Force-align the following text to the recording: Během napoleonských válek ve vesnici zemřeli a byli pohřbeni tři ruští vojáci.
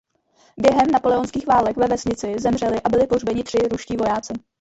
Během 0.57 0.87
napoleonských 0.91 1.47
válek 1.47 1.77
ve 1.77 1.87
vesnici 1.87 2.35
zemřeli 2.39 2.81
a 2.83 2.89
byli 2.89 3.07
pohřbeni 3.07 3.43
tři 3.43 3.57
ruští 3.67 3.97
vojáci. 3.97 4.33